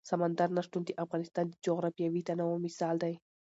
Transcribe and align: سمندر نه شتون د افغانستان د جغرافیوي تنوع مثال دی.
سمندر 0.09 0.49
نه 0.57 0.61
شتون 0.65 0.81
د 0.85 0.91
افغانستان 1.03 1.45
د 1.49 1.53
جغرافیوي 1.65 2.21
تنوع 2.27 2.57
مثال 2.65 2.95
دی. 3.03 3.13